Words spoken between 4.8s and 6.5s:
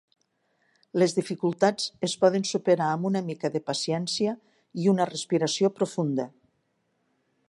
i una respiració profunda.